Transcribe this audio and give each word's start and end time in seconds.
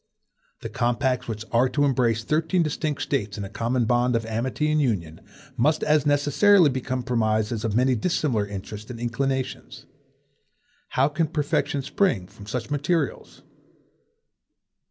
The 0.61 0.69
compacts 0.69 1.27
which 1.27 1.45
are 1.51 1.69
to 1.69 1.85
embrace 1.85 2.23
thirteen 2.23 2.63
distinct 2.63 3.03
States 3.03 3.37
in 3.37 3.43
a 3.43 3.49
common 3.51 3.85
bond 3.85 4.15
of 4.15 4.25
amity 4.25 4.71
and 4.71 4.81
union, 4.81 5.21
must 5.57 5.83
as 5.83 6.07
necessarily 6.07 6.71
be 6.71 6.79
a 6.79 6.83
compromise 6.83 7.51
of 7.51 7.63
as 7.65 7.75
many 7.75 7.93
dissimilar 7.93 8.47
interests 8.47 8.89
and 8.89 8.99
inclinations. 8.99 9.85
How 10.97 11.07
can 11.07 11.27
perfection 11.27 11.83
spring 11.83 12.25
from 12.25 12.47
such 12.47 12.71
materials? 12.71 13.43